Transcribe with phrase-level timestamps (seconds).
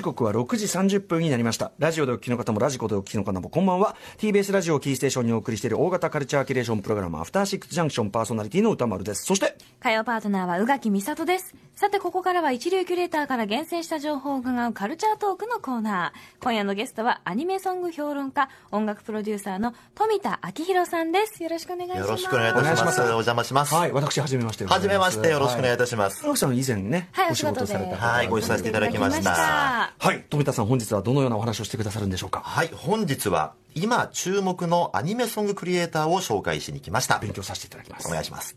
[0.00, 1.72] 時刻は6時30分になりました。
[1.78, 3.96] ラジオでお聞きの方もラジコでお聞きの方もこんばんは。
[4.16, 9.26] TBS ラジオをキーステーションにお送りしている大型カルチャーキュレーションプログラムアフターシックスジャンクションパーソナリティの歌丸です。
[9.26, 11.54] そして火曜パートナーは宇垣美里です。
[11.76, 16.42] さてここからは一流キュレーターから厳選した情報を伺うカルチャートークのコーナー。
[16.42, 21.42] 今夜のゲストはアニメソング評論家音楽プロデューサーの富田明宏さんです。
[21.42, 22.06] よろしくお願いします。
[22.06, 23.02] よろしくお願いいたします。
[23.02, 23.74] お邪魔します。
[23.74, 26.26] はい私はじめましてはじめましてよろしくお願いいたします。
[26.26, 27.96] はい、さん以前ね、はいお仕事された。
[27.96, 30.24] はいご一緒させていただきましたはい。
[30.30, 32.40] 富田さん本日はどのようなお話をしてくださるんでしょうか？
[32.40, 32.68] はい。
[32.68, 37.18] 本日は今注目のアニメソングクリエイターを紹介しに来ました。
[37.18, 38.08] 勉強させていただきます。
[38.08, 38.56] お願いします.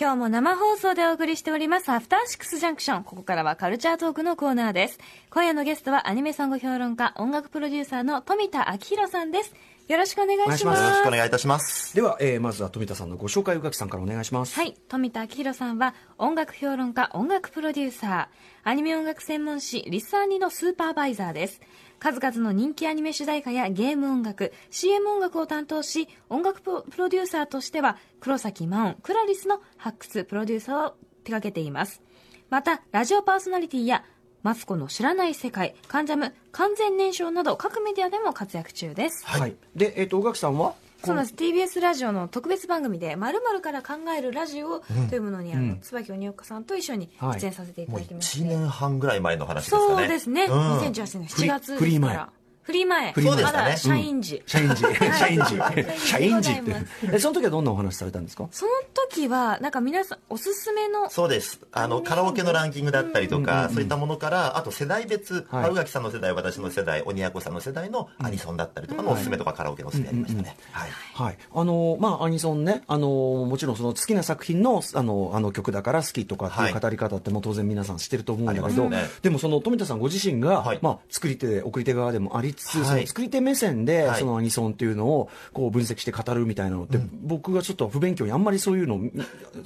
[0.00, 4.98] 今日も生放送でお送りしておりますアフターシックスジャンクションここからはカルチャートークのコーナーです。
[5.30, 9.54] 今夜のゲストはアニメソング評論家音楽プロデューサーの富田明宏さんです
[9.88, 10.82] よろしくお願いします。
[10.82, 11.94] よろしくお願いいたします。
[11.96, 14.54] では、えーまずは富田さんのご紹介宇垣さんからお願いします。
[14.54, 14.74] はい。
[14.86, 18.68] 富田明宏さんは音楽評論家音楽プロデューサー。
[18.68, 21.62] アニメ音楽専門誌リスアニのスーパーバイザーです。
[22.00, 30.90] 数々の人気アニメ主題歌やゲーム音楽 CM 音楽を担当し音楽プロプロデューサーとしては黒崎真音クラリスの発掘プロデューサーを
[31.24, 32.02] 手掛けています。
[32.50, 34.04] またラジオパーソナリティや
[34.42, 39.26] マツコの知らない世界カンジャム完全燃焼など各メディアでも活躍中です。
[39.26, 40.74] はい、で、えっ、と宇垣さんは？
[41.04, 41.36] そうなんです。
[41.36, 49.86] TBS ラジオの特別番組で「まるから考えるラジオ」というものに、あの椿鬼岡さんと一緒に出演させていただきまして、1年半ぐらい前の話ですかね。
[49.86, 50.78] そうですね、うん。
[50.78, 52.10] 2018年7月フリー前。
[52.10, 52.37] ですから
[52.68, 53.12] フリー前。
[53.12, 53.42] フリー前。
[53.44, 54.82] まだ社員時、社員時。
[54.82, 55.56] 社員時。
[56.06, 56.76] 社員時って。
[57.14, 58.46] えその時はどんなお話されたんですか？
[58.50, 58.72] その
[59.10, 61.60] 時はなんか皆さんおすすめのそうです。
[61.72, 70.90] あのカラオケのランキングだったりとか、そういったものからあと世代別、は宇垣さんの世代私の世代鬼奴さんの世代のアニソンだったりとかのおすすめとかカラオケのおすすめありましたね、はい。
[71.14, 73.08] はい、あのまあアニソンね、あの
[73.48, 76.74] もちろんその好きな作品のあのあの曲だから好きとかっていうはい。
[76.78, 78.90] 語り方ってもう当然皆さん知ってると思うんだけど、
[79.22, 80.78] でもその富田さんご自身が、はい。
[80.82, 82.84] まあ作り手送り手側でもありつつ、はい。
[82.86, 84.20] その作り手目線で、はい。
[84.20, 89.00] そのアニソンっていうのをこう分析して語るみたいなのって、僕がちょっと不勉強にあんまりそういうのを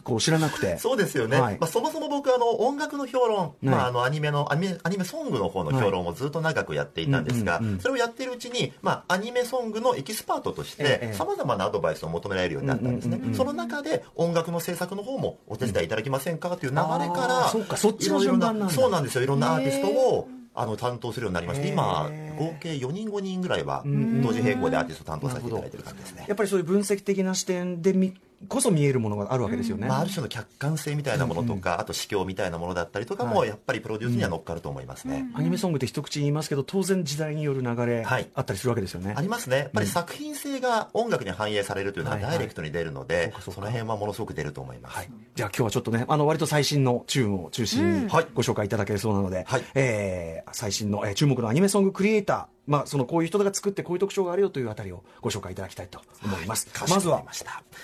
[0.04, 0.78] こう知らなくて。
[0.78, 1.58] そうですよね、はい。
[1.58, 16.56] まあ、そもそも僕あの音楽の評論、まあ、あのアニメのアニメアニメソングの方の評論をずっと長くやっていたんですが、それをやっているうちに、まあ、アニメソングのエキスパートとしええてさまざまなアドバイスを求められるようになったんですね、その中で音楽の制作の方もお手伝いいただけませんか？
[16.56, 17.76] という流れからそうか。
[17.76, 19.24] そっちの順番なんそうなんですよ。
[19.24, 24.22] いろんなアーティストをあの担当するようになりまして今合計4人5人ぐらいはん。
[24.22, 26.24] 同時並行でアーティスト担当させていただいている感じですね。
[26.28, 28.14] やっぱりそういう分析的な視点でみ
[28.48, 29.88] こそ見えるものがあるわけですよね。
[29.88, 33.48] まあ、ある種の客観性みたいなものとか、あと詩教みたいなものだったりとかも、はい。
[33.48, 35.26] やっぱりプロデュースには乗っかると思いますね。
[35.34, 38.28] アニメソングって一口に言いますけど当然時代による流れはい。
[38.34, 39.14] あったりするわけですよね。
[39.16, 39.58] ありますね。
[39.58, 42.32] やっぱり作品性が音楽に反映されるというのがはいはい。
[42.32, 43.60] ダイレクトに出るので、そうかそうか。
[43.60, 44.96] その辺はものすごく出ると思います。
[44.96, 48.26] はい、じゃあ今日はちょっとねあの割と最新のチューンを中心にはい。
[48.34, 49.64] ご紹介いただけるそうなので、はい。
[49.74, 57.24] えー最新の、えー注目のアニメソングクリエイターまあ、そのこういう人が作ってこういう特徴があるよというあたりをご紹介いただきたいと思います、かしこまずは。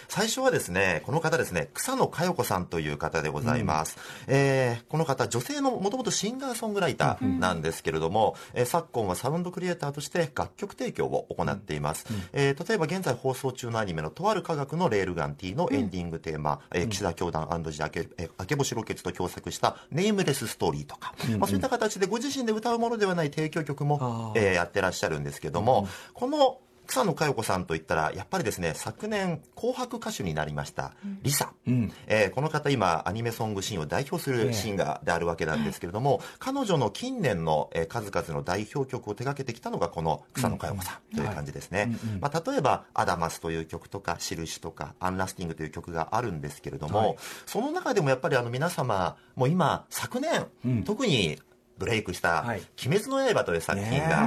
[0.08, 26.58] 最初はですねこの方ですね草野佳代子さんという方でございます、えーこの方女性のもともとシンガーソングライターなんですけれども、えー昨今はサウンドクリエイターとして楽曲提供を行っています、えー例えば現在放送中のアニメのとある科学のレールガン T のエンディングテーマ、えー岸田教団時明け,、えー明け星ロケツと共作したネームレスストーリーとか、まあ、そういった形でご自身で歌うものではない提供曲もえーやってらっしゃるんですけども、この
[26.88, 31.92] 草野佳代子さんといったらやっぱりですね昨年「紅白」歌手になりました、リサ、ん。
[32.06, 34.44] えーこの方今アニメソングシーンを代表すええ。
[34.44, 47.16] るシンガーであるわけなんですけれども、彼女の近年の、えー数々の代表曲を手掛けてきたのがこの草野佳代子さんという感じですね、まあ、例えば「アダマス」という曲とか「印」とか「アンラスティング」という曲があるんですけれども、はい。
[47.44, 50.84] その中でもやっぱりあの皆様もう今昨年、うん。
[50.84, 51.38] 特に
[51.78, 54.26] ブレイクしたはい「鬼滅の刃」という作品が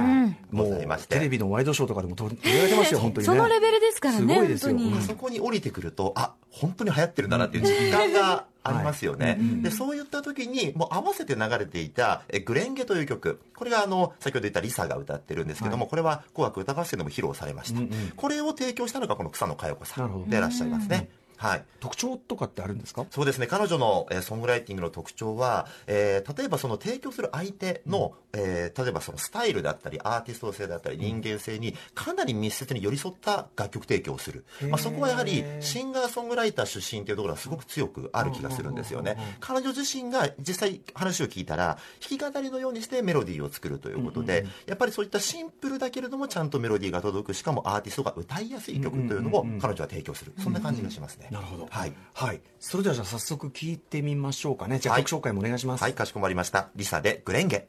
[0.52, 3.34] ございまして、テレビのワイドショーとかでも取り上げられてますよ 本当にね。
[3.34, 4.76] そのレベルですからねすごいですよ。
[4.76, 4.94] 本当に。
[4.94, 13.40] うんそこに降りてくるとあ本当に流行ってるんだなっていう実感がありますよね、でそういった時にもう合わせて流れていた「えグレンゲ」という曲。
[13.56, 21.08] これがあの先ほど言ったリサが歌ってるんですけども、これは「紅白歌合戦」でも披露されました、うんうんこれを提供したのがこの草野佳代子さんでいらっしゃいますね、
[21.42, 21.64] はい。
[21.80, 23.04] 特徴とかってあるんですか？
[23.10, 23.48] そうですね。
[23.48, 39.16] 彼女の、えーソングライティングの特徴は、えー例えばその提供する相手の、えー例えばそのスタイルだったりアーティスト性だったり人間性にかなり密接に寄り添った楽曲提供をする、まあ、そこはやはりシンガーソングライター出身というところがすごく強くある気がするんですよね。
[39.40, 47.34] 彼女自身が実際話を聞いたら弾き語りのようにしてメロディーを作るということで、やっぱりそういったシンプルだけれどもちゃんとメロディーが届く。
[47.34, 50.32] しかもアーティストが歌いやすい曲というのを彼女は提供する。
[50.38, 51.66] そんな感じがしますね、なるほど。
[51.70, 51.92] はい。
[52.12, 52.40] はい。
[52.60, 54.78] それではじゃあ早速聞いてみましょうかね。
[54.78, 55.82] じゃあはい曲紹介もお願いします。
[55.82, 56.68] はい、かしこまりました。
[56.76, 57.68] リサでグレンゲ。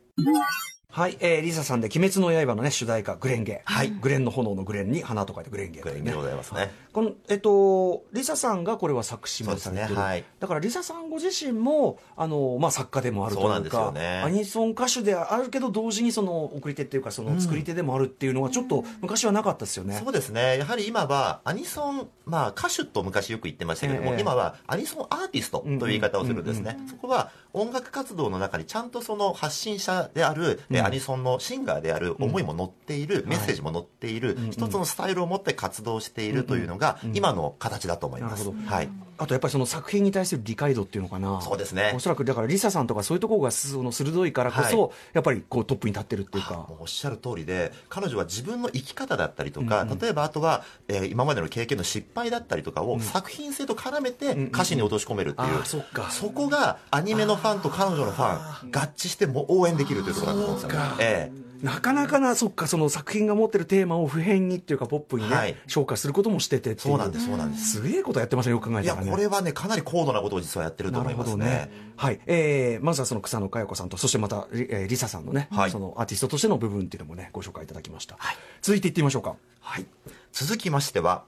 [0.95, 3.63] はい、えー、リサさんで、鬼滅の刃のね、主題歌、グレンゲ。
[3.65, 6.71] はいグレンの炎のグレンに花と書いてグレンゲ、グレンゲでございますね。
[6.91, 9.95] この、えっと、リサさんがこれは作詞までされてる。
[9.95, 19.99] ねはいだからリサさんご自身も、あの、まあ、作家でもあるというか、そうなんですよねアニソン歌手であるけど、同時にその、送り手っていうか、その、作り手でもあるっていうのは、ちょっと昔はなかったですよね。
[20.03, 20.59] そうですね。
[20.59, 26.77] やはり今は、アニソン、まあ歌手と昔よく言ってましたけれども、ええ今はアニソンアーティストという言い方をするんですね。
[26.87, 38.49] そこは音楽活動の中にちゃんとその発信者である、えアニソンのシンガーである思いも乗っている、メッセージも乗っている、一つのスタイルを持って活動しているというのが、今の形だと思います。
[38.65, 38.89] はい。
[39.17, 41.39] あとやっぱりその作品に対する理解度っていうのかな。
[41.41, 41.93] そうですね。
[41.95, 44.91] おそらくだからリサさんとかそういうところがその鋭いからこそ、はい。
[45.13, 46.67] やっぱりこうトップに立ってるっていうか。
[46.79, 60.95] おっしゃる通りで彼女は自分の生き方だったりとか、例えばあとは、えー今までの経験の失敗だったりとかを、作品性と絡めて歌詞に落とし込めるっていう、そこがアニメのファンと彼女のファン合致しても応援できるというところだと思うんですよね。
[60.99, 69.11] ええなかなかな、そっか、その作品が持ってるテーマを普遍にっていうか、ポップにね、はい消化することもしててそうなんですそうなんですすげえことやってますね、よく考えいやたらね。
[69.11, 71.71] これはねかなり高度なことを実はやってると思いますねほどね。
[71.95, 72.19] はい。
[72.25, 78.17] えー、まずはその草野佳代子さんと、そしてまた、リ,、えー、リサさんのね、はいそのアーティストとしての部分っていうのもね、ご紹介いただきました。
[78.61, 79.35] 続いていってみましょうか。
[79.61, 79.85] はい、
[80.33, 81.23] 続きましては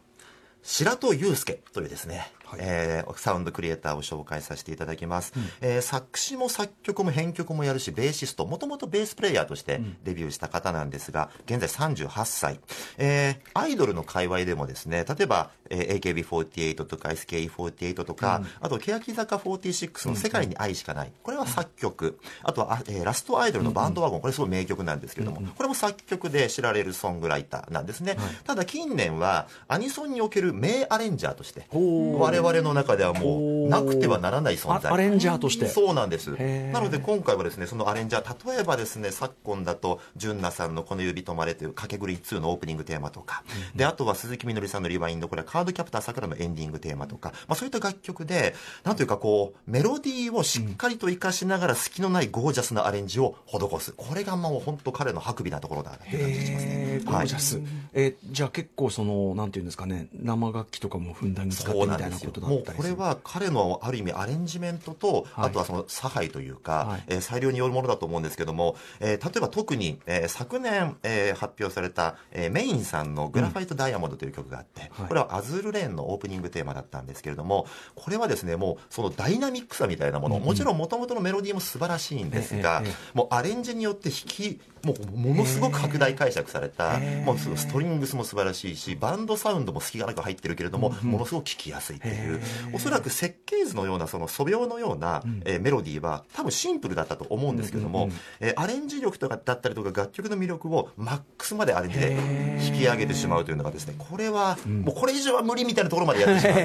[0.64, 2.60] 白戸祐介というですね、はい。
[2.62, 12.60] えーサウンドクリエイターを紹介させていただきます、えー作詞も作曲も編曲もやるしベーシストもともとベースプレイヤーとしてデビューした方なんですが現在38歳、
[12.98, 22.20] えーアイドルの界隈でもですね例えば、えー AKB48 とか SKE48 とか、あと欅坂46の「世界に愛しかない」これは作曲。
[22.44, 24.22] あとは、あえーラストアイドルのバンドワゴン。
[24.22, 34.92] これすごい名曲なんですけれども、これも作曲で知られるソングライターなんですね、ただ近年はアニソンにおける名アレンジャーとしてほう我々の中ではもうなくてはならない存在。
[34.92, 35.68] あアレンジャーとして。
[35.68, 36.32] そうなんです。
[36.72, 43.44] なので今回はですねそのアレンジャー例えばですね昨今だと純奈さんの「この指止まれ」という「かけぐり2」のオープニングテーマとか、
[43.76, 53.94] であとは鈴木みのりさんの「リワインド」これはカードキャプターさくらのエンディングテーマとか、まあ、そういった楽曲でなんというかこうメロディーをしっかりと生かしながら隙のないゴージャスなアレンジを施す。
[53.96, 56.22] これがもう本当彼のハクビなところだなとい。
[56.22, 57.62] う感じがしますねゴージャス、
[57.94, 62.96] えーじゃあ結構そのなんていうんですかね生楽器とかもふんだんに使ってみたいなことだもうったりする。
[62.96, 65.46] これは彼のある意味アレンジメントと、はい。
[65.48, 67.04] あとはその差配というか、はい。
[67.08, 75.08] えー裁量によるものだと思うんですけども、えー例えば特に、えー昨年、えー発表された、えーメインさんの「グラファイトダイヤモンド」という曲があって、はい。
[75.08, 82.94] これはアズールレーンのオープニングテーマだったんですけれどもこれはですねもうそのダイナミックさみたいなもの、もちろんもともとのメロディーも素晴らしいんですが、えええ。
[83.18, 92.40] もうアレンジによって弾きもうものすごく拡大解釈された、もうストリングスも素晴らしいしバンドサウンドも隙がなく入ってるけれども、ものすごく聴きやすいっていう。
[92.74, 98.10] おそらく設計図のようなその素描のような、えーメロディーは多分シンプルだったと思うんですけども、
[98.40, 102.16] えーアレンジ力とかだったりとか楽曲の魅力をマックスまでアレンジで
[102.62, 106.56] 引き上げてしまうというのがですねこれはもうこれ以上は無理みたいなところまでやってしまう。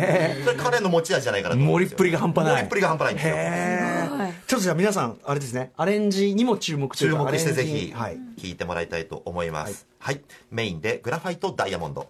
[0.44, 1.94] それ彼の持ち味じゃないかなと思うんですよ。
[1.94, 2.54] 盛りっぷりが半端ない。
[2.56, 5.70] 盛りっぷりが半端ないんですよちょっとじゃあ皆さんあれですね。
[5.76, 8.56] アレンジにも注目注か目してぜひはい聴い。
[8.56, 9.86] てもらいたいと思います。
[10.00, 12.08] はい、メインでグラファイトダイヤモンド。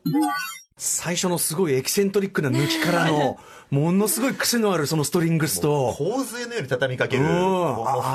[0.79, 3.39] 最初のすごいエキセントリックな抜きからの
[3.69, 5.93] ものすごい癖のあるそのストリングスと。
[5.99, 7.27] 洪水のように畳みかけるう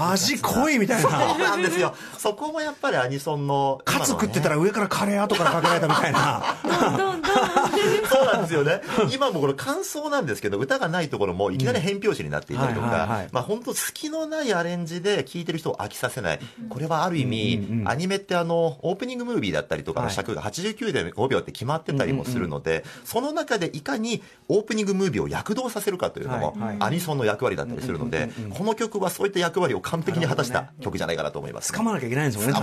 [0.10, 1.94] 味濃いみたいそうななんですよ。
[2.18, 6.44] そこもやっぱりアニソンのカツ食ってたら上からカレー後からかけられたみたいな。
[6.64, 7.22] どんどん
[8.12, 8.82] そうなんですよね。
[9.14, 16.40] 今もこれ感想なんですけど、歌がないところもいきなり変拍子になっていたりとかまあ本当隙のないアレンジで聴いてる人を飽きさせない。
[16.70, 31.74] これはある意味、アニメってあの、オープニングムービーだったりとかの尺が89で5秒って決まってたりもするので、その中でいかにオープニングムービーを躍動させるかというのもアニソンの役割だったりするので、この曲はそういった役割を完璧に果たした曲じゃないかなと思います。
[31.74, 31.80] ね。
[31.80, 32.54] 掴まなきゃいけないんですよね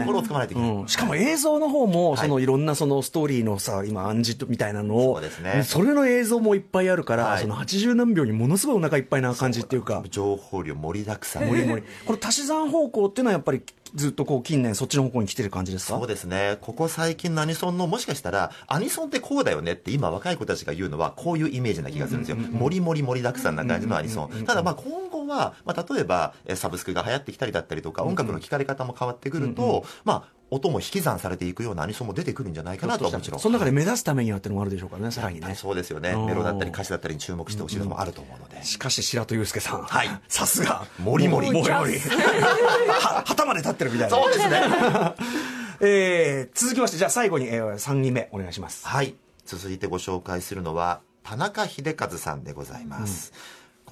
[0.00, 0.70] 心を掴まないといけない。
[0.70, 11.46] うん、しかも映像の方も、そのいろんなそのストーリーのさ、今暗示みたいなのを、そうですねそれの映像もいっぱいあるから、はいその80何秒にものすごいお腹いっぱいな感じっていうか、情報量盛りだくさん。
[11.48, 11.82] もりもり。
[12.06, 13.62] これ足し算方向っていうのはやっぱり
[13.94, 15.98] ずっとこう近年そっちの方向に来てる感じですか？
[15.98, 16.56] そうですね。
[16.60, 22.36] ここ最近のアニソンの、もしかしたら、アニソンってこうだよねって今若い子たちが言うのは、こういうイメージな気がするんですよ。
[22.36, 24.44] もりもり盛りだくさんな感じのアニソン。
[24.44, 33.40] ただまあ今後は、まあ例えば、えサブスクが流行ってきたりだったりとか、音楽の聴かれ方も変わってくると、まあ、音も引き算されていくようなアニソンも出てくるんじゃないかなとはもちろん。
[33.40, 35.54] その中で目指すためにはっていうのもあるでしょうからね、さらにね。
[35.54, 36.10] そうですよね。
[36.10, 38.62] うんメロだったり歌詞だったりに注目してほしいのもあると思うので。
[38.62, 39.82] しかし白戸祐介さん。
[39.82, 40.86] はいさすが。
[40.98, 41.98] もりもりもりもり。
[41.98, 44.16] は旗まで立ってるみたいな。
[44.16, 44.62] そうですね。
[45.80, 48.86] えー、続きまして、じゃあ最後に、えー、3人目お願いします。
[48.86, 49.16] はい。
[49.46, 53.32] 続いてご紹介するのは、田中秀和さんでございます。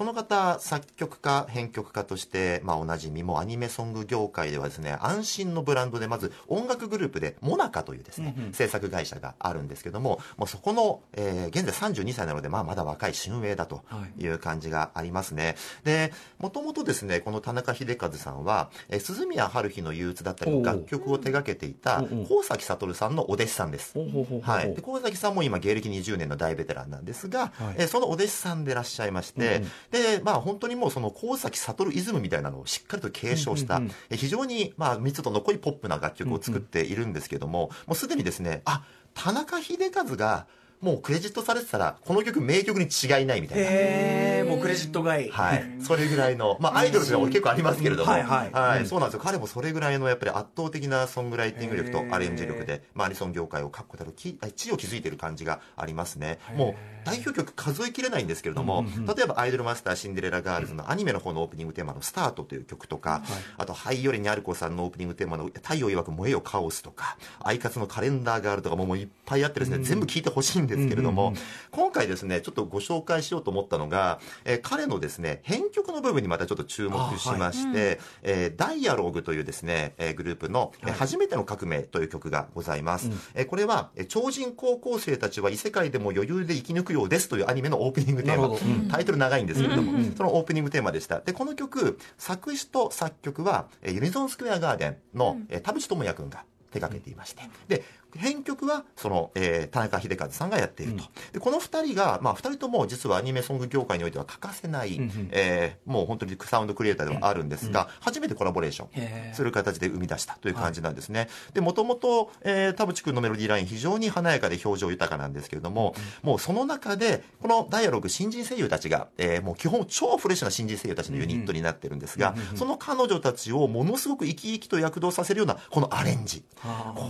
[0.01, 13.83] この方、作曲家、編曲家として、まあ、おなじみもアニメソング業界ではですね、安心のブランドで、まず音楽グループで、モナカというですね、制作会社があるんですけども、もうそこの、えー現在32歳なので、まあ、まだ若い春鋭だと
[14.17, 14.25] い。
[14.25, 15.55] う感じがありますね。
[15.83, 23.93] で、もともとですね、この田中秀和さんは、えー鈴宮春日の憂鬱だったりの楽曲を手掛けていた、高崎悟さんのお弟子さんです。
[24.41, 27.75] はい、で高崎さんも今芸歴20年の大ベテランなんですが、はい。
[27.77, 38.83] えーそのお弟子さんでいらっしゃいまして、でまあ本当にもうその高崎悟イズムみたいなのをしっかりと継承した、えー非常にまあ密度の濃いポップな楽曲を作っているんですけども、もうすでにですねあ
[39.13, 40.47] 田中秀和が
[40.81, 43.63] もうクレジットされてたらこの曲名曲に違いないみたいな。
[43.63, 45.29] へえもうクレジット買い。
[45.29, 48.85] はい、それぐらいの、まあ、アイドルでは結構ありますけれども、はいはい。
[48.85, 56.39] そうなんですよ、彼もそれぐらいのやっぱり圧倒的なソングライティング力とアレンジ力で、まあ、アニソン業界を確固たるき地位を築いている感じがありますね。
[56.55, 58.85] もう代表曲数えきれないんですけれども、
[59.15, 63.23] 例えば、アイドルマスターシンデレラガールズのアニメの方のオープニングテーマのスタートという曲とか、
[63.57, 64.19] あと、這いよれ！
[64.19, 71.33] ニャル子さんのオープニングテーマの太陽曰く燃えよカオスとか、アイカツのカレンダーガールとかももういっぱいあってですね、全部聴いてほしいんですけれども、
[71.71, 83.09] 今回ですね、ちょっとご紹介しようと思ったのが、えー彼のですね、編曲の部分にまたちょっと注目しまして、えー DIALOGUE+ というですね、えーグループの、えー初めての革命という曲がございます。
[83.33, 88.47] えーこれは、えー超人高校生たちは異世界でも余裕で生き抜くようですというアニメのオープニングテーマ。
[88.47, 88.87] うん。
[88.89, 91.19] タイトル長いんですけれども、そのオープニングテーマでした。
[91.21, 97.83] で、この曲、作詞と作曲は、えー UNISON SQUARE GARDEN の、えー田淵智也くんが手掛けていまして、で、
[98.15, 101.03] 編曲は、その、えー田中秀和さんがやっていると。
[101.33, 104.99] で、この二人が、まあ、二人とも実はアニメソング業界においては欠かせない、
[105.31, 111.29] えーもう本当にサウンドクリエイターではあるんですが、初めてコラボレーションする形で生み出したという感じなんですね。
[111.53, 126.43] で、もともと、えー田淵くんのメロディーライン非常に華やかで表情豊かなんですけれども、もうその中で、このダイアログ新人声優たちが、えーもう基本超フレッシュな新人声優たちのユニットになってるんですが、その彼女たちをものすごく生き生きと躍動させるような、このアレンジ。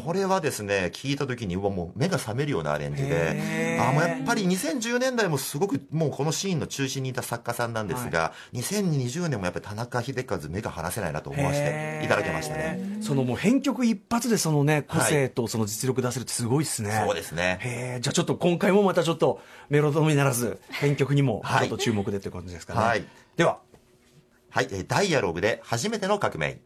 [0.05, 3.81] これはですね、聞いた時に、うわ、もう目が覚めるようなアレンジへで、ー。
[3.81, 12.99] あーもうやっぱり2010年代もすごくもうこのシーンの中心にいた作家さんなんですが、2020年もやっぱり田中秀和目が離せないなと思わせていただきましたね。
[13.01, 17.59] そのもう編曲一発でそのね個性とその実力出せるってすごいですね、そうですね。
[17.61, 21.67] へえじゃあちょっと今回もまたちょっとメロドみならず編曲にもはい。
[21.67, 23.05] ちょっと注目でっていう感じですかね、はい。
[23.37, 23.59] では。
[24.49, 26.59] はい、えーダイアログで初めての革命。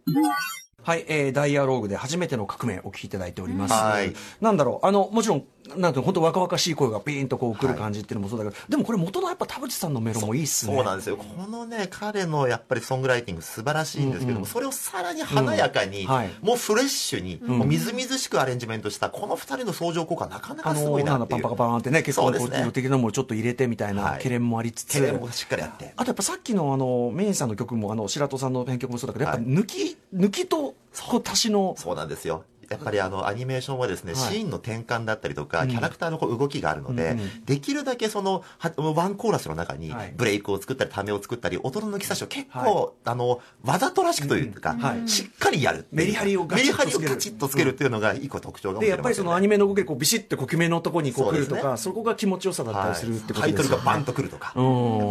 [0.86, 3.74] はい、えー、ダイアローグで初めての革命お聞きいただいております。
[3.74, 10.76] はいなんだろう、あの、もちろん、なんていうの本当若々しい声がピーンとこう来る感じっていうのもそうだけど、でもこれ元のやっぱ田淵さんのメロもいいっすね。
[10.76, 11.18] そうなんですよ。
[11.18, 21.30] このね、彼のやっぱりソングライティング素晴らしいんですけども、それをさらに華やかに、うんはいもうフレッシュに、もうみずみずしくアレンジメントした、この二人の相乗効果なかなあかすごいなっていう。
[21.30, 22.72] パンパカパンってね、結構こう、ね。
[22.72, 24.94] 的なのもちょっと入れてみたいな、はい懸念もありつつ。
[24.94, 25.94] テレもしっかりあって。
[25.96, 30.76] あとやっぱさっきのあの、メインさんの曲も、あの、白戸さんの編曲もそうだけど、やっぱ抜き、抜きと、
[31.08, 32.44] こう足しの、そうなんですよ。
[32.70, 34.34] やっぱりあのアニメーションはですね、はい。
[34.34, 40.14] シーンの転換だったりとか、キャラクターのこう動きがあるので、できるだけそのはワンコーラスの中にはい。
[40.16, 45.10] ブレイクを作ったり、ためを作ったり、音の抜き差しを結構、あのわざとらしくというか、はい。
[45.10, 46.88] しっかりやるメリハリをガチッとつける。
[46.88, 53.70] メリハリをガチッとつけるっていうのが一個特徴がで、やっぱりそのアニメメの動きでこうビシッとこう決めのとこにこう来るとか、そこが気持ちよさだったりするってことタイですよね。
[53.70, 54.54] トルがバンとくるとか、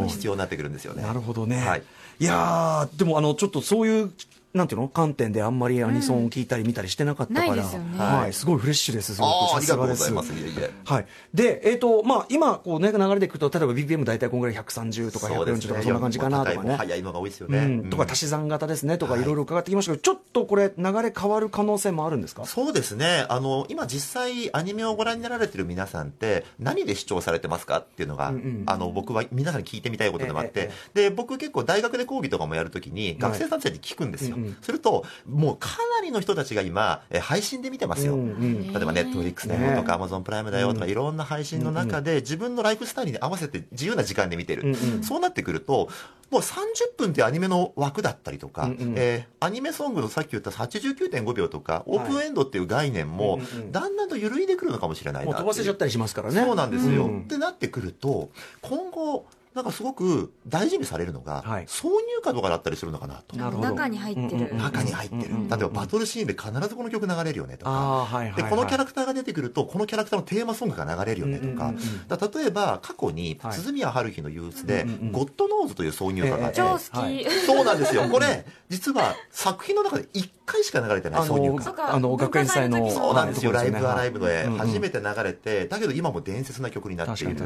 [0.09, 1.03] 必要になってくるんですよね。
[1.03, 1.67] なるほどね。
[1.67, 1.83] はい。
[2.21, 4.13] い、やー、でもあの、ちょっとそういう、
[4.55, 4.89] なんていうの？
[4.89, 7.99] 観点であんまりアニソンを聞いたり見たりしてなかったから、ないですよね。
[7.99, 9.15] はい、すごいフレッシュです。
[9.17, 10.71] すごくああ、ありがとうごですざい。
[10.85, 11.07] はい。
[11.35, 16.77] で、えっ、と、まあ、今、こうね、流れでいくと、例えば BPM 大体こんぐらい130とか140とかそんな感じかなとかね。
[16.77, 17.59] 早いのが多いですよね。
[17.59, 18.97] うん、とか足し算型ですね。
[18.97, 19.23] とかはい。
[19.23, 22.45] いろいろ伺ってきましたけど、ちょっとこれ流れ変わる可能性もあるんですか？
[22.45, 23.27] そうですね。
[23.29, 28.33] あの、今実際アニメをご覧になられてる皆さんって何で視聴されてますかっていうのが、
[28.67, 31.09] あの、僕は皆さんに聞いてみたいことでもあって、え。
[31.09, 34.37] で、僕結構大学で講義とかもやるときに学生さんたちに聞くんですよ。
[34.63, 35.71] すると、もうか
[36.01, 38.17] なりの人たちが今、え配信で見てますよ。
[38.17, 44.77] 例えばネットフリックスだよとか、アマゾンプライムだよとか、いろんな配信の中で自分のライフスタイルに合わせて自由な時間で見てる。
[45.03, 45.89] そうなってくると、
[46.31, 56.41] もう30分ってアニメの枠だったりとか、えーアニメソングのさっき言った89.5秒とか、オープンエンドっていう概念も、だんだんと緩いでくるのかもしれないな飛ばせちゃったりしますからね。
[56.43, 57.05] そうなんですよ。
[57.05, 57.21] うん。
[57.23, 58.31] ってなってくると、
[58.63, 61.67] 今後、なんかすごく大事にされるのが、はい。
[61.67, 63.37] 挿入歌とかだったりするのかなと。
[63.37, 63.69] なるほど。
[63.71, 68.43] 中に入ってる、中に入ってる、例えばバトルシーンで必ずこの曲流れるよねとか、はいはい、はい。
[68.43, 71.73] でこのキャラクターが出てくるとこのキャラクターのテーマソングが流れるよねとか,、
[72.09, 73.53] だから例えば過去にはい。
[73.53, 77.25] 鈴宮春日の憂鬱で「ゴッドノーズ」という挿入歌があって、超好き、はい。
[77.47, 78.09] そうなんですよ。
[78.09, 81.63] これ実は作品の中で1回しか流れてないあの挿入歌。
[81.65, 84.47] そうかあの学園祭のそうなんですよ、ライブアライブではい。
[84.59, 87.37] 初めて流れて、だけど今も伝説な曲になっている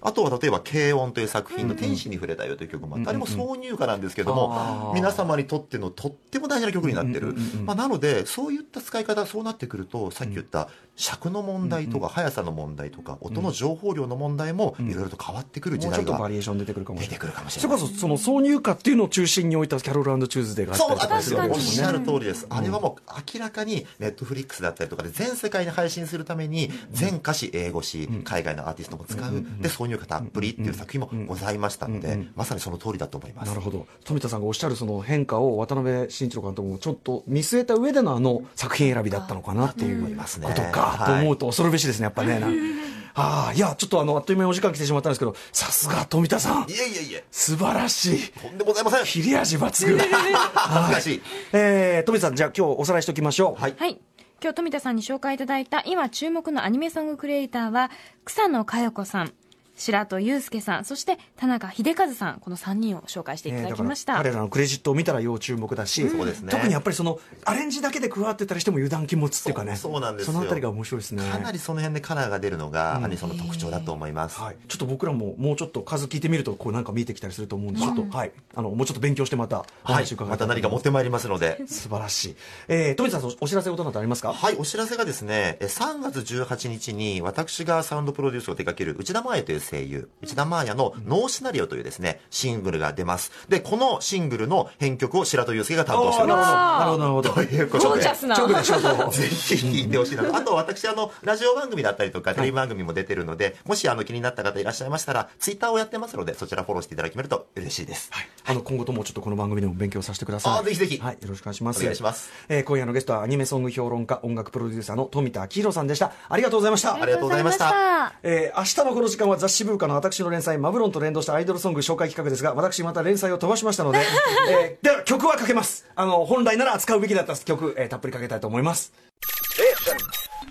[0.00, 7.34] あとは例えば「軽音」という作品の「天使に触れたよ」という曲もあって、あれも挿入歌なんですけども、皆様にとってのとっても大事な曲になってる、
[7.64, 17.18] まあ、なのでそういった使い方そうなってくるとさっき言った尺の問題とか速さの問題とか音の情報量の問題もいろいろと変わってくる時代がバリエーション出てくるかもしれない。
[17.20, 17.78] そない。
[17.78, 33.48] れこそその挿入歌っていうのを中心に置いたキャロルチューズデーがあったりとかするわけおっですもんねしゃる通りです、あれはもう明らかにネットフリックスだったりとかで全世界に配信するために全歌詞英語詞、海外のアーティストも使う、で挿入歌たっぷりっていう作品もございましたので、まさにその通りだと思います。
[33.48, 33.86] なるほど。
[34.04, 41.06] 富田さんがおっしゃるその変化を渡辺慎一郎監督もちょっと見据えた上でのあの作品選びだったのかなっていう思いますねことかはい。
[41.06, 42.38] と思うと恐るべしですねやっぱね。
[42.38, 42.54] なん
[43.20, 46.62] ああいやちょっとあのあっという間にお時間来てしまったんですけどさすが富田さん。
[46.62, 47.24] いえいえいえ。
[47.32, 48.32] 素晴らしい。
[48.32, 49.04] とんでもございません。
[49.04, 49.98] 切れ味抜群。
[49.98, 51.22] 恥ずかしい。
[51.52, 53.60] えー、富田さんじゃあ今日おさらいしておきましょう。
[53.60, 53.74] はい。
[53.76, 53.98] はい。
[54.40, 57.90] 今日富田さんに紹介いただいた今注目のアニメソングクリエイターは
[58.24, 59.32] 草野佳代子さん
[59.78, 66.50] 白戸祐介さんそして田中秀和さんこの3人を紹介していただきました、えーだから彼らのクレジットを見たら要注目だし、そうですね。
[66.50, 70.32] 特にやっぱりそのアレンジだけで加わってたりしても油断禁物っていうかねそうそうなんですよ。
[70.32, 71.22] そのあたりが面白いですね。
[71.30, 80.04] かなりその辺でカラーが出るのがアニソンの特徴だと思います、はい、ちょっと僕らももうちょっと数聞いてみるとこうなんか見えてきたりすると思うんで、ちょっと、はい、あのもうちょっと勉強してまたおはい。
[80.04, 81.62] 話伺いたいまた何か持ってまいりますので。
[81.66, 82.36] 素晴らしい、
[82.68, 84.32] えー、富田さんお知らせことなどありますか？
[84.32, 93.32] はい、お知らせがですね、え3月18日に私がサウンドプロデュースを手掛ける内田真彩という声優、内田真彩のノーシナリオというですね、シングルが出ます。
[93.48, 97.34] で、このシングルの編曲を白戸祐介が担当しておりまなるほどなるほどす。
[97.34, 98.14] ということでゴージャ。
[98.14, 98.78] スな直でしょ
[99.10, 100.36] ぜひ聞いてほしいなと。
[100.36, 108.08] あと私、あの、ラジオ番組だったりとか、テレビ番組も出てるので、もしあの気になった方いらっしゃいましたら、ツイッターをやってますので、そちらフォローしていただけると嬉しいです。
[108.12, 110.58] はい、あの今後ともちょっとこの番組でも勉強させてください。
[110.60, 111.80] あぜひぜひはい、よろしくお願いします。
[111.80, 116.12] お願いしますえー今夜のゲストはアニメソング評論家、音楽プロデューサーの富田明宏さんでした。
[116.28, 116.94] ありがとうございました。
[116.94, 123.98] ありがとうございましたえー明日のこの時間は雑誌ブーカの私の連載マブロンと連動したアイドルソング紹介企画ですが私また連載を飛ばしましたので、
[124.50, 128.92] えーでは曲はかけますあの本来なら扱うべきだった曲、えーたっぷりかけたいと思います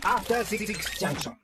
[0.04, 0.66] After Six
[1.00, 1.32] Junction.